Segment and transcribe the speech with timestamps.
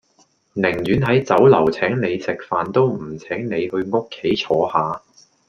[0.55, 4.99] 寧願喺酒樓請你食飯都唔請你去屋企坐吓